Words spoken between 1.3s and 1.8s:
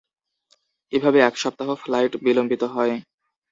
সপ্তাহ